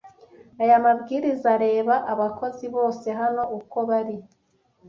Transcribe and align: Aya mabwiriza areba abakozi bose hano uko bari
Aya 0.61 0.77
mabwiriza 0.85 1.47
areba 1.57 1.95
abakozi 2.13 2.65
bose 2.75 3.07
hano 3.19 3.43
uko 3.57 3.77
bari 3.89 4.15